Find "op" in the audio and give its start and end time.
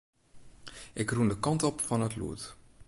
1.69-1.77